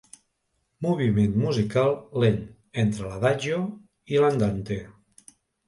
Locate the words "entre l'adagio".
2.85-3.63